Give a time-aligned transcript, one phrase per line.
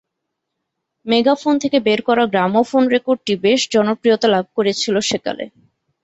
[1.05, 5.45] Megaphone থেকে বের করা গ্রামোফোন রেকর্ডটি বেশ জনপ্রিয়তা লাভ করেছিল সেকালে।